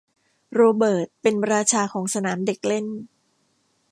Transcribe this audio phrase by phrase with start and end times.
[0.53, 2.85] โรเบิร์ตเป็นราชาของสนามเด็กเล่น